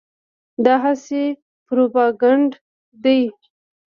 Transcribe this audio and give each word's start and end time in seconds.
دا 0.65 0.75
هسې 0.83 1.23
پروپاګند 1.67 2.51
دی. 3.03 3.21